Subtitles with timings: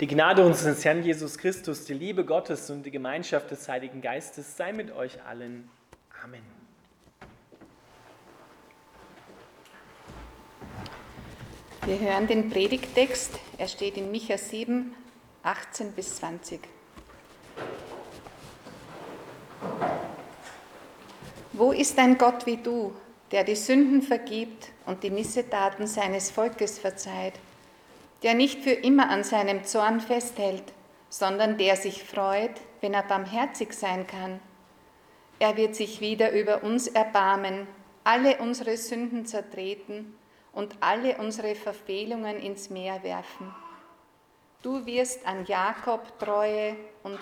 [0.00, 4.56] Die Gnade unseres Herrn Jesus Christus, die Liebe Gottes und die Gemeinschaft des Heiligen Geistes
[4.56, 5.68] sei mit euch allen.
[6.24, 6.40] Amen.
[11.84, 13.38] Wir hören den Predigtext.
[13.58, 14.94] Er steht in Micha 7,
[15.42, 16.60] 18 bis 20.
[21.52, 22.94] Wo ist ein Gott wie du,
[23.32, 27.34] der die Sünden vergibt und die Missetaten seines Volkes verzeiht?
[28.22, 30.72] Der nicht für immer an seinem Zorn festhält,
[31.08, 34.40] sondern der sich freut, wenn er barmherzig sein kann.
[35.38, 37.66] Er wird sich wieder über uns erbarmen,
[38.04, 40.14] alle unsere Sünden zertreten
[40.52, 43.54] und alle unsere Verfehlungen ins Meer werfen.
[44.62, 47.18] Du wirst an Jakob Treue und,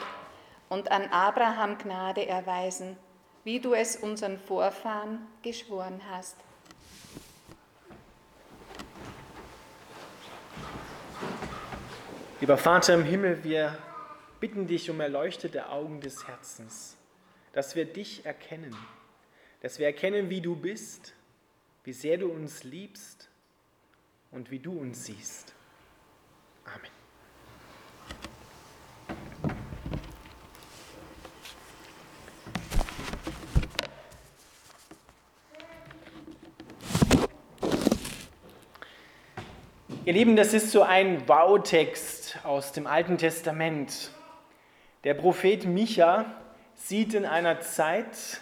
[0.68, 2.96] und an Abraham Gnade erweisen,
[3.44, 6.36] wie du es unseren Vorfahren geschworen hast.
[12.40, 13.76] Lieber Vater im Himmel, wir
[14.38, 16.96] bitten dich um erleuchtete Augen des Herzens,
[17.52, 18.76] dass wir dich erkennen,
[19.60, 21.14] dass wir erkennen, wie du bist,
[21.82, 23.28] wie sehr du uns liebst
[24.30, 25.52] und wie du uns siehst.
[26.64, 26.97] Amen.
[40.08, 44.10] Ihr Lieben, das ist so ein Bautext aus dem Alten Testament.
[45.04, 46.24] Der Prophet Micha
[46.74, 48.40] sieht in einer Zeit,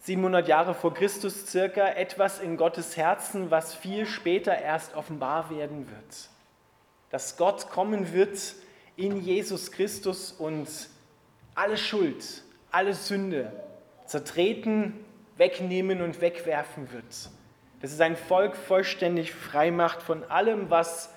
[0.00, 5.88] 700 Jahre vor Christus circa, etwas in Gottes Herzen, was viel später erst offenbar werden
[5.88, 6.30] wird.
[7.10, 8.56] Dass Gott kommen wird
[8.96, 10.68] in Jesus Christus und
[11.54, 13.52] alle Schuld, alle Sünde
[14.04, 14.94] zertreten,
[15.36, 17.30] wegnehmen und wegwerfen wird
[17.80, 21.10] dass es ein Volk vollständig frei macht von allem, was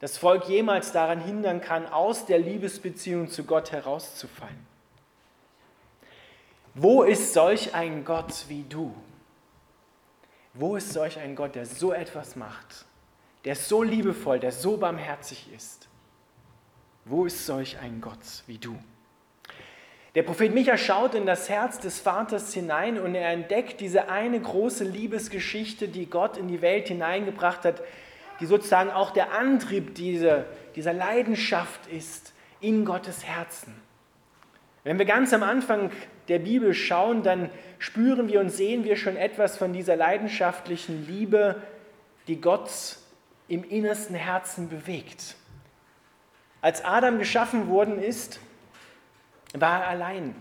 [0.00, 4.66] das Volk jemals daran hindern kann, aus der Liebesbeziehung zu Gott herauszufallen.
[6.74, 8.94] Wo ist solch ein Gott wie du?
[10.54, 12.86] Wo ist solch ein Gott, der so etwas macht,
[13.44, 15.88] der so liebevoll, der so barmherzig ist?
[17.04, 18.78] Wo ist solch ein Gott wie du?
[20.16, 24.40] Der Prophet Micha schaut in das Herz des Vaters hinein und er entdeckt diese eine
[24.40, 27.80] große Liebesgeschichte, die Gott in die Welt hineingebracht hat,
[28.40, 33.72] die sozusagen auch der Antrieb dieser, dieser Leidenschaft ist in Gottes Herzen.
[34.82, 35.92] Wenn wir ganz am Anfang
[36.26, 41.62] der Bibel schauen, dann spüren wir und sehen wir schon etwas von dieser leidenschaftlichen Liebe,
[42.26, 42.70] die Gott
[43.46, 45.36] im innersten Herzen bewegt.
[46.62, 48.40] Als Adam geschaffen worden ist,
[49.54, 50.34] war er allein.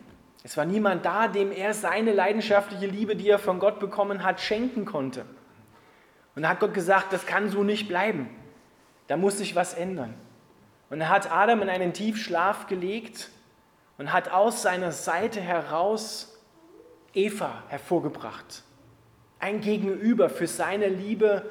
[0.44, 4.40] Es war niemand da, dem er seine leidenschaftliche Liebe, die er von Gott bekommen hat,
[4.40, 5.25] schenken konnte.
[6.36, 8.30] Und da hat Gott gesagt, das kann so nicht bleiben.
[9.08, 10.14] Da muss sich was ändern.
[10.90, 13.30] Und er hat Adam in einen Tiefschlaf gelegt
[13.98, 16.40] und hat aus seiner Seite heraus
[17.14, 18.64] Eva hervorgebracht.
[19.40, 21.50] Ein Gegenüber für seine Liebe,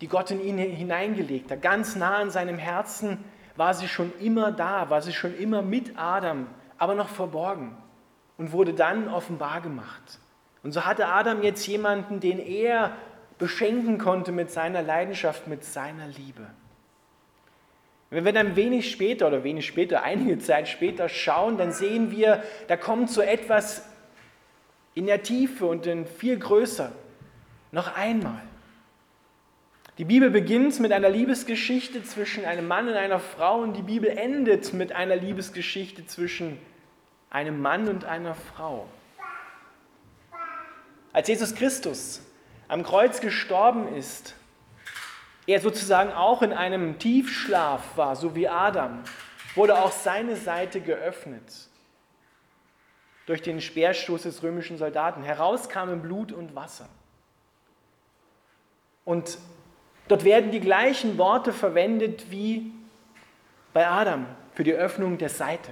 [0.00, 1.62] die Gott in ihn hineingelegt hat.
[1.62, 3.24] Ganz nah an seinem Herzen
[3.56, 6.46] war sie schon immer da, war sie schon immer mit Adam
[6.78, 7.76] aber noch verborgen
[8.38, 10.20] und wurde dann offenbar gemacht.
[10.62, 12.92] Und so hatte Adam jetzt jemanden, den er
[13.38, 16.46] beschenken konnte mit seiner Leidenschaft, mit seiner Liebe.
[18.10, 22.42] Wenn wir dann wenig später oder wenig später, einige Zeit später schauen, dann sehen wir,
[22.68, 23.88] da kommt so etwas
[24.94, 26.92] in der Tiefe und in viel größer.
[27.70, 28.42] Noch einmal.
[29.98, 34.08] Die Bibel beginnt mit einer Liebesgeschichte zwischen einem Mann und einer Frau und die Bibel
[34.08, 36.56] endet mit einer Liebesgeschichte zwischen
[37.30, 38.86] einem Mann und einer Frau.
[41.12, 42.22] Als Jesus Christus
[42.68, 44.36] am Kreuz gestorben ist,
[45.48, 49.02] er sozusagen auch in einem Tiefschlaf war, so wie Adam,
[49.56, 51.68] wurde auch seine Seite geöffnet
[53.26, 55.24] durch den Speerstoß des römischen Soldaten.
[55.24, 56.88] Heraus kamen Blut und Wasser.
[59.04, 59.38] Und
[60.08, 62.72] Dort werden die gleichen Worte verwendet wie
[63.72, 65.70] bei Adam für die Öffnung der Seite.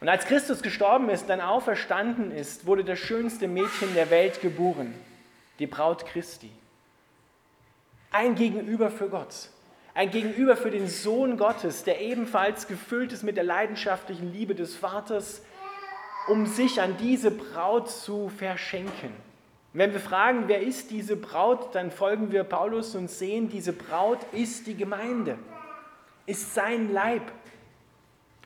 [0.00, 4.94] Und als Christus gestorben ist, dann auferstanden ist, wurde das schönste Mädchen der Welt geboren,
[5.58, 6.50] die Braut Christi.
[8.10, 9.48] Ein Gegenüber für Gott,
[9.94, 14.74] ein Gegenüber für den Sohn Gottes, der ebenfalls gefüllt ist mit der leidenschaftlichen Liebe des
[14.74, 15.42] Vaters,
[16.28, 19.25] um sich an diese Braut zu verschenken.
[19.76, 24.20] Wenn wir fragen, wer ist diese Braut, dann folgen wir Paulus und sehen, diese Braut
[24.32, 25.36] ist die Gemeinde,
[26.24, 27.30] ist sein Leib.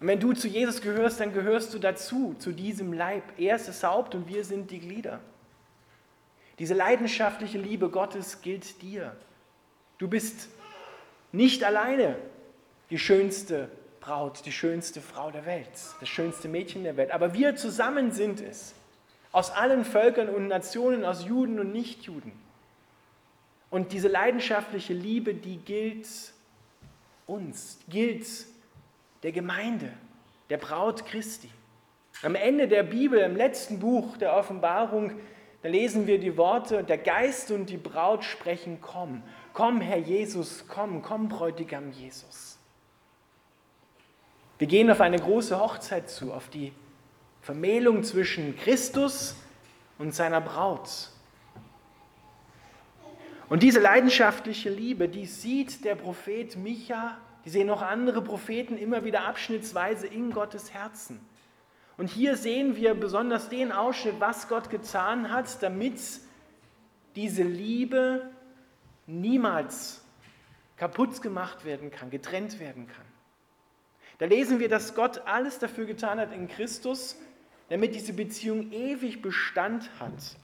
[0.01, 3.23] Und wenn du zu Jesus gehörst, dann gehörst du dazu, zu diesem Leib.
[3.39, 5.21] Er ist das Haupt und wir sind die Glieder.
[6.59, 9.15] Diese leidenschaftliche Liebe Gottes gilt dir.
[9.99, 10.49] Du bist
[11.31, 12.17] nicht alleine.
[12.91, 15.69] die schönste Braut, die schönste Frau der Welt,
[16.01, 17.13] das schönste Mädchen der Welt.
[17.13, 18.75] Aber wir zusammen sind es.
[19.33, 22.33] Aus allen Völkern und Nationen, aus Juden und Nichtjuden.
[23.71, 26.09] Und diese leidenschaftliche Liebe, die gilt
[27.27, 28.27] uns, gilt
[29.23, 29.93] der Gemeinde,
[30.49, 31.49] der Braut Christi.
[32.23, 35.13] Am Ende der Bibel, im letzten Buch der Offenbarung,
[35.63, 39.23] da lesen wir die Worte, der Geist und die Braut sprechen, komm,
[39.53, 42.59] komm Herr Jesus, komm, komm Bräutigam Jesus.
[44.59, 46.73] Wir gehen auf eine große Hochzeit zu, auf die
[47.43, 49.35] Vermählung zwischen Christus
[49.99, 51.11] und seiner Braut.
[53.49, 59.05] Und diese leidenschaftliche Liebe, die sieht der Prophet Micha, die sehen auch andere Propheten immer
[59.05, 61.21] wieder abschnittsweise in Gottes Herzen.
[61.97, 66.01] Und hier sehen wir besonders den Ausschnitt, was Gott getan hat, damit
[67.17, 68.31] diese Liebe
[69.07, 70.03] niemals
[70.77, 73.05] kaputt gemacht werden kann, getrennt werden kann.
[74.19, 77.17] Da lesen wir, dass Gott alles dafür getan hat in Christus,
[77.71, 80.37] damit diese Beziehung ewig Bestand hat.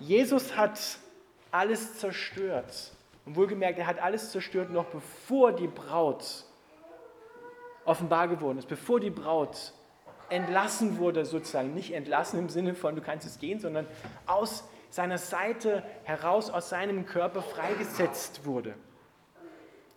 [0.00, 0.80] Jesus hat
[1.50, 2.92] alles zerstört.
[3.26, 6.44] Und wohlgemerkt, er hat alles zerstört, noch bevor die Braut
[7.84, 9.74] offenbar geworden ist, bevor die Braut
[10.30, 11.74] entlassen wurde, sozusagen.
[11.74, 13.86] Nicht entlassen im Sinne von, du kannst es gehen, sondern
[14.26, 18.74] aus seiner Seite heraus, aus seinem Körper freigesetzt wurde.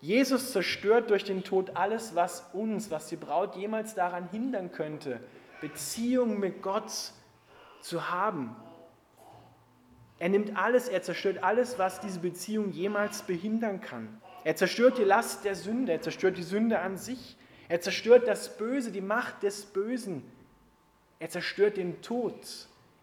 [0.02, 5.22] Jesus zerstört durch den Tod alles, was uns, was die Braut jemals daran hindern könnte,
[5.62, 6.92] Beziehung mit Gott
[7.80, 8.56] zu haben.
[10.20, 14.22] Er nimmt alles, er zerstört alles, was diese Beziehung jemals behindern kann.
[14.44, 17.38] Er zerstört die Last der Sünde, er zerstört die Sünde an sich.
[17.70, 20.24] Er zerstört das Böse, die Macht des Bösen.
[21.20, 22.36] Er zerstört den Tod.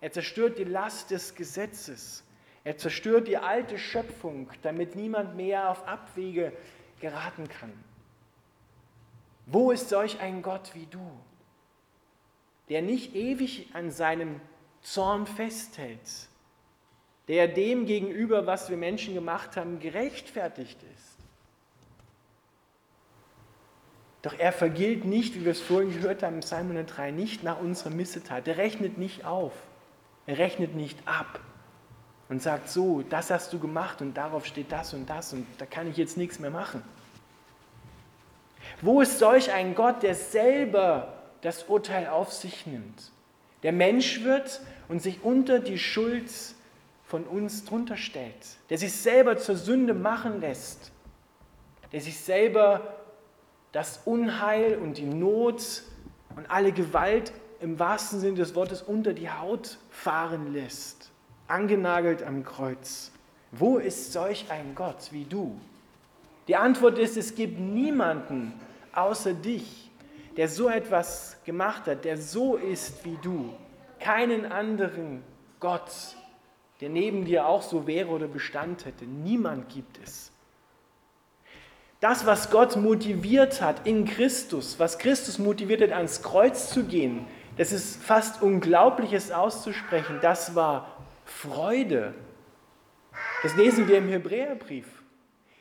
[0.00, 2.22] Er zerstört die Last des Gesetzes.
[2.64, 6.52] Er zerstört die alte Schöpfung, damit niemand mehr auf Abwege
[7.00, 7.72] geraten kann.
[9.46, 11.10] Wo ist solch ein Gott wie du,
[12.68, 14.40] der nicht ewig an seinem
[14.82, 16.28] Zorn festhält,
[17.26, 21.18] der dem gegenüber, was wir Menschen gemacht haben, gerechtfertigt ist?
[24.22, 27.60] Doch er vergilt nicht, wie wir es vorhin gehört haben im Psalm 103, nicht nach
[27.60, 28.48] unserer Missetat.
[28.48, 29.52] Er rechnet nicht auf.
[30.26, 31.40] Er rechnet nicht ab
[32.28, 35.66] und sagt so, das hast du gemacht und darauf steht das und das und da
[35.66, 36.82] kann ich jetzt nichts mehr machen.
[38.82, 43.12] Wo ist solch ein Gott, der selber das Urteil auf sich nimmt,
[43.62, 46.30] der Mensch wird und sich unter die Schuld
[47.04, 50.92] von uns drunter stellt, der sich selber zur Sünde machen lässt,
[51.92, 52.96] der sich selber
[53.72, 55.82] das Unheil und die Not
[56.36, 61.10] und alle Gewalt im wahrsten Sinne des Wortes unter die Haut fahren lässt,
[61.48, 63.10] angenagelt am Kreuz.
[63.50, 65.58] Wo ist solch ein Gott wie du?
[66.46, 68.52] Die Antwort ist, es gibt niemanden
[68.92, 69.87] außer dich,
[70.38, 73.52] der so etwas gemacht hat, der so ist wie du.
[73.98, 75.24] Keinen anderen
[75.58, 75.90] Gott,
[76.80, 79.04] der neben dir auch so wäre oder Bestand hätte.
[79.04, 80.30] Niemand gibt es.
[81.98, 87.26] Das, was Gott motiviert hat in Christus, was Christus motiviert hat, ans Kreuz zu gehen,
[87.56, 90.20] das ist fast Unglaubliches auszusprechen.
[90.22, 92.14] Das war Freude.
[93.42, 94.86] Das lesen wir im Hebräerbrief.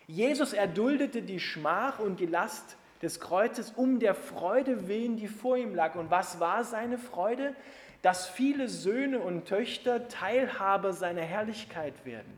[0.06, 5.58] Jesus erduldete die Schmach und die Last des Kreuzes um der Freude willen, die vor
[5.58, 5.96] ihm lag.
[5.96, 7.56] Und was war seine Freude?
[8.02, 12.38] Dass viele Söhne und Töchter Teilhaber seiner Herrlichkeit werden.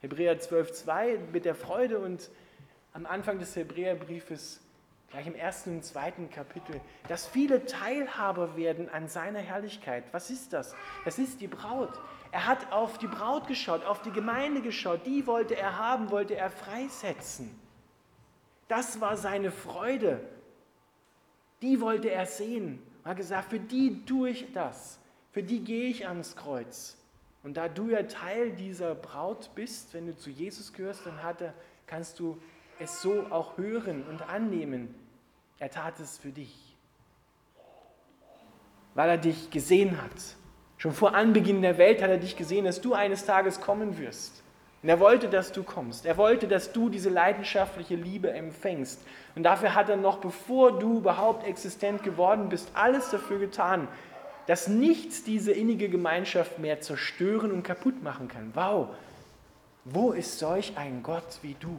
[0.00, 2.30] Hebräer 12,2 mit der Freude und
[2.92, 4.60] am Anfang des Hebräerbriefes,
[5.10, 10.04] gleich im ersten und zweiten Kapitel, dass viele Teilhaber werden an seiner Herrlichkeit.
[10.12, 10.74] Was ist das?
[11.04, 11.98] Das ist die Braut.
[12.30, 15.06] Er hat auf die Braut geschaut, auf die Gemeinde geschaut.
[15.06, 17.58] Die wollte er haben, wollte er freisetzen.
[18.68, 20.20] Das war seine Freude.
[21.62, 22.80] Die wollte er sehen.
[23.02, 24.98] Er hat gesagt, für die tue ich das.
[25.32, 26.96] Für die gehe ich ans Kreuz.
[27.42, 31.54] Und da du ja Teil dieser Braut bist, wenn du zu Jesus gehörst, dann er,
[31.86, 32.38] kannst du
[32.78, 34.94] es so auch hören und annehmen.
[35.58, 36.76] Er tat es für dich,
[38.94, 40.36] weil er dich gesehen hat.
[40.76, 44.44] Schon vor Anbeginn der Welt hat er dich gesehen, dass du eines Tages kommen wirst.
[44.82, 46.06] Und er wollte, dass du kommst.
[46.06, 49.00] Er wollte, dass du diese leidenschaftliche Liebe empfängst.
[49.34, 53.88] Und dafür hat er noch, bevor du überhaupt existent geworden bist, alles dafür getan,
[54.46, 58.52] dass nichts diese innige Gemeinschaft mehr zerstören und kaputt machen kann.
[58.54, 58.88] Wow,
[59.84, 61.78] wo ist solch ein Gott wie du?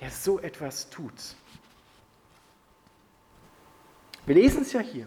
[0.00, 1.12] der so etwas tut.
[4.26, 5.06] Wir lesen es ja hier.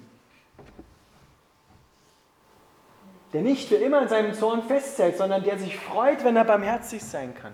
[3.34, 7.04] Der nicht für immer in seinem Zorn festhält, sondern der sich freut, wenn er barmherzig
[7.04, 7.52] sein kann.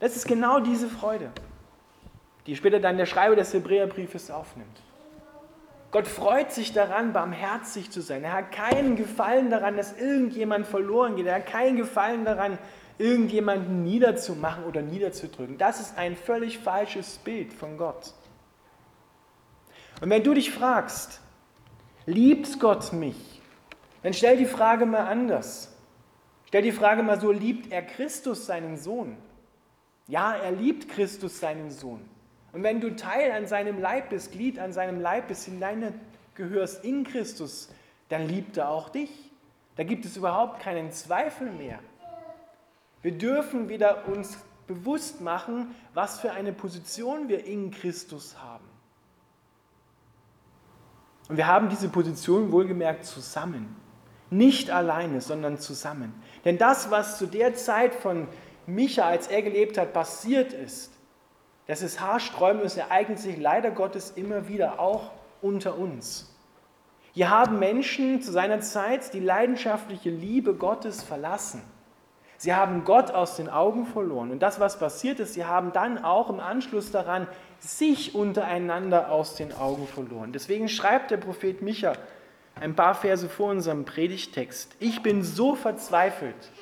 [0.00, 1.30] Das ist genau diese Freude,
[2.46, 4.80] die später dann der Schreiber des Hebräerbriefes aufnimmt.
[5.90, 8.22] Gott freut sich daran, barmherzig zu sein.
[8.24, 11.26] Er hat keinen Gefallen daran, dass irgendjemand verloren geht.
[11.26, 12.58] Er hat keinen Gefallen daran,
[12.96, 15.58] irgendjemanden niederzumachen oder niederzudrücken.
[15.58, 18.14] Das ist ein völlig falsches Bild von Gott.
[20.00, 21.20] Und wenn du dich fragst,
[22.06, 23.29] liebt Gott mich?
[24.02, 25.76] Dann stell die Frage mal anders.
[26.46, 29.16] Stell die Frage mal so, liebt er Christus seinen Sohn?
[30.08, 32.00] Ja, er liebt Christus seinen Sohn.
[32.52, 37.04] Und wenn du Teil an seinem Leib bist, Glied an seinem Leib bist, hineingehörst in
[37.04, 37.68] Christus,
[38.08, 39.30] dann liebt er auch dich.
[39.76, 41.78] Da gibt es überhaupt keinen Zweifel mehr.
[43.02, 48.64] Wir dürfen wieder uns bewusst machen, was für eine Position wir in Christus haben.
[51.28, 53.76] Und wir haben diese Position wohlgemerkt zusammen.
[54.30, 56.14] Nicht alleine, sondern zusammen.
[56.44, 58.28] Denn das, was zu der Zeit von
[58.66, 60.92] Micha, als er gelebt hat, passiert ist,
[61.66, 66.34] das ist haarsträubend es ereignet sich leider Gottes immer wieder auch unter uns.
[67.12, 71.62] Hier haben Menschen zu seiner Zeit die leidenschaftliche Liebe Gottes verlassen.
[72.36, 74.30] Sie haben Gott aus den Augen verloren.
[74.30, 77.26] Und das, was passiert ist, sie haben dann auch im Anschluss daran
[77.58, 80.32] sich untereinander aus den Augen verloren.
[80.32, 81.92] Deswegen schreibt der Prophet Micha
[82.60, 84.76] ein paar Verse vor unserem Predigtext.
[84.78, 86.52] Ich bin so verzweifelt,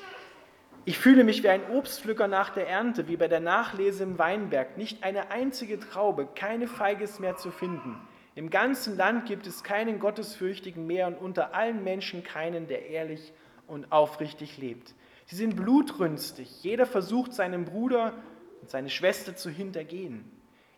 [0.85, 4.77] ich fühle mich wie ein Obstpflücker nach der Ernte, wie bei der Nachlese im Weinberg.
[4.77, 7.95] Nicht eine einzige Traube, keine Feiges mehr zu finden.
[8.33, 13.33] Im ganzen Land gibt es keinen Gottesfürchtigen mehr und unter allen Menschen keinen, der ehrlich
[13.67, 14.95] und aufrichtig lebt.
[15.25, 16.63] Sie sind blutrünstig.
[16.63, 18.13] Jeder versucht, seinen Bruder
[18.61, 20.23] und seine Schwester zu hintergehen.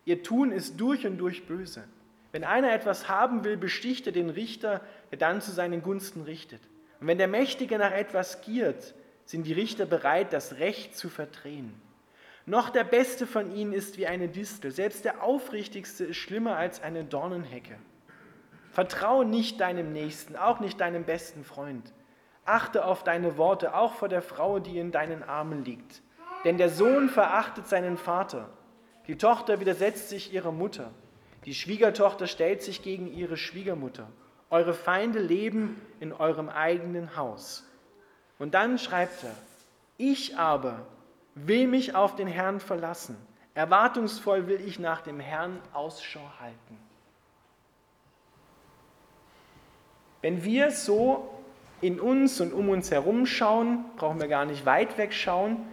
[0.04, 1.84] Ihr Tun ist durch und durch böse.
[2.32, 6.62] Wenn einer etwas haben will, besticht er den Richter, der dann zu seinen Gunsten richtet.
[7.00, 8.94] Und wenn der Mächtige nach etwas giert,
[9.26, 11.80] sind die Richter bereit, das Recht zu verdrehen.
[12.46, 16.82] Noch der Beste von ihnen ist wie eine Distel, selbst der Aufrichtigste ist schlimmer als
[16.82, 17.76] eine Dornenhecke.
[18.72, 21.92] Vertraue nicht deinem Nächsten, auch nicht deinem besten Freund.
[22.44, 26.02] Achte auf deine Worte, auch vor der Frau, die in deinen Armen liegt.
[26.44, 28.48] Denn der Sohn verachtet seinen Vater,
[29.06, 30.92] die Tochter widersetzt sich ihrer Mutter,
[31.44, 34.08] die Schwiegertochter stellt sich gegen ihre Schwiegermutter.
[34.50, 37.66] Eure Feinde leben in eurem eigenen Haus.
[38.38, 39.34] Und dann schreibt er,
[39.96, 40.86] ich aber
[41.34, 43.16] will mich auf den Herrn verlassen.
[43.54, 46.78] Erwartungsvoll will ich nach dem Herrn Ausschau halten.
[50.20, 51.28] Wenn wir so
[51.80, 55.66] in uns und um uns herum schauen, brauchen wir gar nicht weit weg schauen,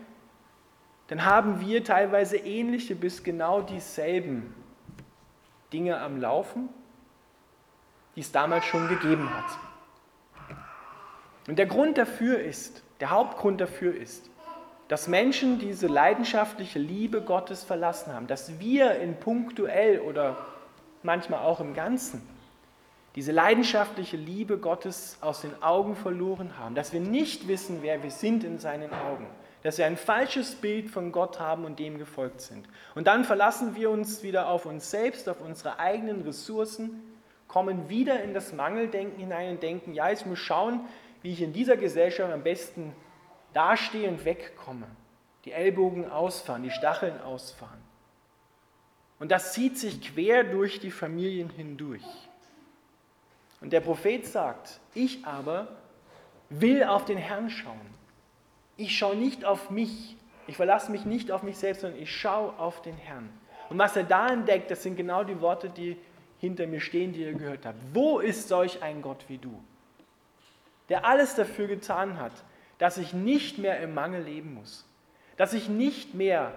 [1.08, 4.54] dann haben wir teilweise ähnliche bis genau dieselben
[5.74, 6.70] Dinge am Laufen,
[8.16, 9.58] die es damals schon gegeben hat.
[11.48, 14.30] Und der Grund dafür ist, der Hauptgrund dafür ist,
[14.88, 20.38] dass Menschen diese leidenschaftliche Liebe Gottes verlassen haben, dass wir in punktuell oder
[21.04, 22.22] manchmal auch im Ganzen
[23.16, 28.12] diese leidenschaftliche Liebe Gottes aus den Augen verloren haben, dass wir nicht wissen, wer wir
[28.12, 29.28] sind in seinen Augen,
[29.64, 32.68] dass wir ein falsches Bild von Gott haben und dem gefolgt sind.
[32.96, 37.02] Und dann verlassen wir uns wieder auf uns selbst, auf unsere eigenen Ressourcen,
[37.48, 40.82] kommen wieder in das Mangeldenken hinein und denken, ja, ich muss schauen,
[41.22, 42.96] wie ich in dieser Gesellschaft am besten
[43.54, 44.88] dastehe und wegkomme.
[45.46, 47.80] Die Ellbogen ausfahren, die Stacheln ausfahren.
[49.20, 52.06] Und das zieht sich quer durch die Familien hindurch.
[53.62, 55.68] Und der Prophet sagt, ich aber
[56.50, 57.99] will auf den Herrn schauen.
[58.80, 60.18] Ich schaue nicht auf mich,
[60.48, 63.30] ich verlasse mich nicht auf mich selbst, sondern ich schaue auf den Herrn.
[63.70, 65.98] Und was er da entdeckt, das sind genau die Worte, die
[66.40, 67.78] hinter mir stehen, die ihr gehört habt.
[67.94, 69.62] Wo ist solch ein Gott wie du?
[70.90, 72.32] der alles dafür getan hat,
[72.80, 74.86] dass ich nicht mehr im Mangel leben muss,
[75.38, 76.54] dass ich nicht mehr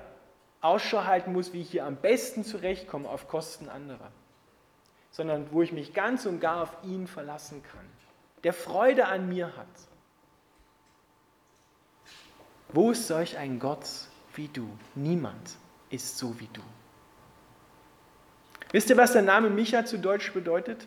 [0.61, 4.11] Ausschau halten muss, wie ich hier am besten zurechtkomme auf Kosten anderer,
[5.11, 7.85] sondern wo ich mich ganz und gar auf ihn verlassen kann,
[8.45, 9.67] der Freude an mir hat.
[12.73, 13.87] Wo ist solch ein Gott
[14.35, 14.69] wie du?
[14.95, 15.57] Niemand
[15.91, 16.63] ist so wie du.
[18.71, 20.87] Wisst ihr, was der Name Micha zu Deutsch bedeutet?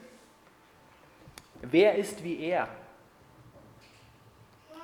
[1.62, 2.68] Wer ist wie er?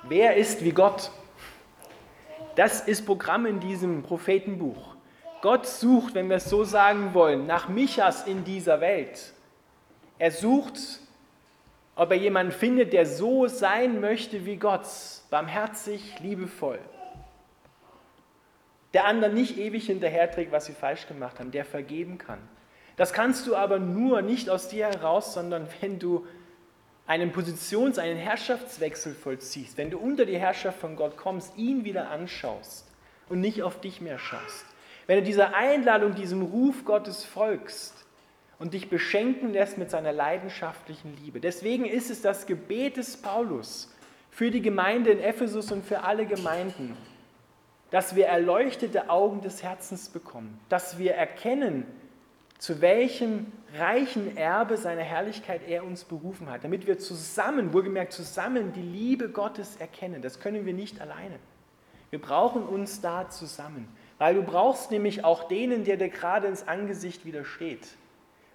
[0.04, 1.10] Wer ist wie Gott?
[2.54, 4.94] Das ist Programm in diesem Prophetenbuch.
[5.40, 9.32] Gott sucht, wenn wir es so sagen wollen, nach Michas in dieser Welt.
[10.18, 10.78] Er sucht,
[11.94, 14.86] ob er jemanden findet, der so sein möchte wie Gott,
[15.30, 16.78] barmherzig, liebevoll.
[18.94, 22.38] Der anderen nicht ewig hinterherträgt, was sie falsch gemacht haben, der vergeben kann.
[22.96, 26.26] Das kannst du aber nur nicht aus dir heraus, sondern wenn du
[27.06, 32.10] einen Positions-, einen Herrschaftswechsel vollziehst, wenn du unter die Herrschaft von Gott kommst, ihn wieder
[32.10, 32.86] anschaust
[33.28, 34.66] und nicht auf dich mehr schaust,
[35.06, 38.02] wenn du dieser Einladung, diesem Ruf Gottes folgst
[38.62, 41.40] und dich beschenken lässt mit seiner leidenschaftlichen Liebe.
[41.40, 43.92] Deswegen ist es das Gebet des Paulus
[44.30, 46.96] für die Gemeinde in Ephesus und für alle Gemeinden,
[47.90, 51.88] dass wir erleuchtete Augen des Herzens bekommen, dass wir erkennen,
[52.56, 58.72] zu welchem reichen Erbe seiner Herrlichkeit er uns berufen hat, damit wir zusammen, wohlgemerkt zusammen,
[58.72, 60.22] die Liebe Gottes erkennen.
[60.22, 61.40] Das können wir nicht alleine.
[62.10, 63.88] Wir brauchen uns da zusammen,
[64.18, 67.88] weil du brauchst nämlich auch denen, der dir gerade ins Angesicht widersteht.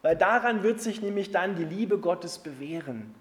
[0.01, 3.15] Weil daran wird sich nämlich dann die Liebe Gottes bewähren.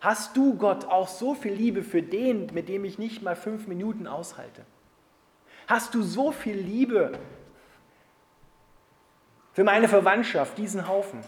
[0.00, 3.66] Hast du Gott auch so viel Liebe für den, mit dem ich nicht mal fünf
[3.66, 4.62] Minuten aushalte?
[5.66, 7.18] Hast du so viel Liebe
[9.52, 11.20] für meine Verwandtschaft, diesen Haufen?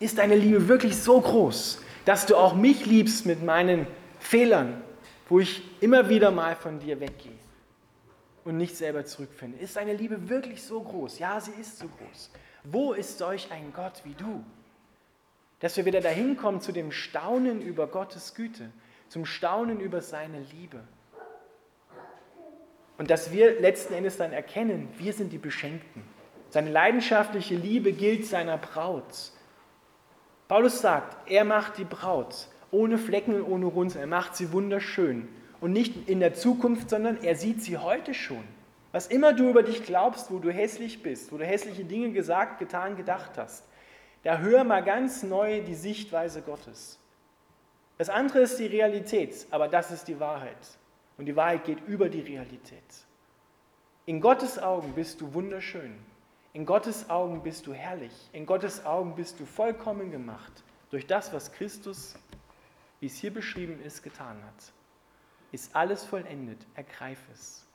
[0.00, 3.86] Ist deine Liebe wirklich so groß, dass du auch mich liebst mit meinen
[4.18, 4.82] Fehlern,
[5.28, 7.38] wo ich immer wieder mal von dir weggehe
[8.48, 9.58] und nicht selber zurückfinde?
[9.58, 11.18] Ist deine Liebe wirklich so groß?
[11.18, 12.30] Ja, sie ist so groß.
[12.64, 14.44] Wo ist solch ein Gott wie du?
[15.60, 18.70] Dass wir wieder dahin kommen zu dem Staunen über Gottes Güte,
[19.08, 20.80] zum Staunen über seine Liebe.
[22.96, 26.02] Und dass wir letzten Endes dann erkennen, wir sind die Beschenkten.
[26.50, 29.32] Seine leidenschaftliche Liebe gilt seiner Braut.
[30.48, 34.02] Paulus sagt, er macht die Braut ohne Flecken und ohne Runzeln.
[34.02, 35.28] Er macht sie wunderschön.
[35.60, 38.44] Und nicht in der Zukunft, sondern er sieht sie heute schon.
[38.92, 42.58] Was immer du über dich glaubst, wo du hässlich bist, wo du hässliche Dinge gesagt,
[42.58, 43.64] getan, gedacht hast,
[44.22, 46.98] da hör mal ganz neu die Sichtweise Gottes.
[47.98, 50.56] Das andere ist die Realität, aber das ist die Wahrheit.
[51.16, 52.84] Und die Wahrheit geht über die Realität.
[54.06, 55.94] In Gottes Augen bist du wunderschön.
[56.52, 58.12] In Gottes Augen bist du herrlich.
[58.32, 60.52] In Gottes Augen bist du vollkommen gemacht
[60.90, 62.14] durch das, was Christus,
[63.00, 64.72] wie es hier beschrieben ist, getan hat
[65.52, 67.66] ist alles vollendet, ergreif es.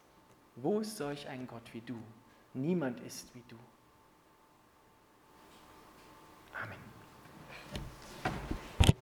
[0.55, 1.97] Wo ist solch ein Gott wie du?
[2.53, 3.57] Niemand ist wie du.
[6.61, 6.92] Amen.